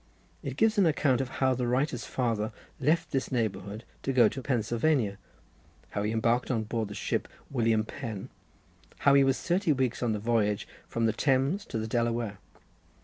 [0.41, 4.41] It gives an account of how the writer's father left this neighbourhood to go to
[4.41, 5.19] Pensilvania;
[5.91, 8.29] how he embarked on board the ship William Pen;
[9.01, 12.39] how he was thirty weeks on the voyage from the Thames to the Delaware.